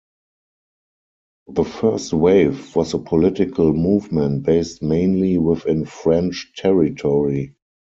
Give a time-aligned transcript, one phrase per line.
[1.45, 7.53] The first wave was a political movement based mainly within French territory.